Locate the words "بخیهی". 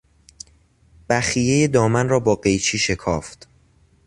1.09-1.67